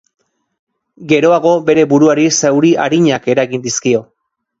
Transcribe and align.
Geroago, 1.11 1.51
bere 1.67 1.83
buruari 1.91 2.25
zauri 2.37 2.71
arinak 2.87 3.29
eragin 3.35 3.63
dizkio. 3.67 4.01